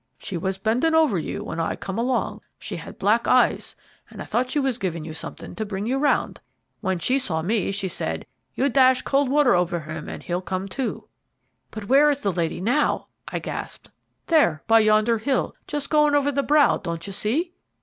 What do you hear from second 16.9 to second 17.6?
you see?"